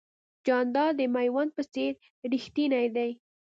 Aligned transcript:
جانداد 0.45 0.91
د 0.99 1.01
مېوند 1.15 1.51
په 1.57 1.63
څېر 1.73 1.91
رښتینی 2.31 2.87
دی. 2.95 3.11